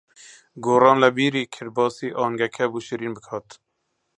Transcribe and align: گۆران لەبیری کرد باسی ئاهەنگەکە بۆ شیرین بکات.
گۆران 0.65 0.97
لەبیری 1.03 1.43
کرد 1.53 1.71
باسی 1.77 2.07
ئاهەنگەکە 2.17 2.65
بۆ 2.71 2.79
شیرین 2.85 3.13
بکات. 3.17 3.47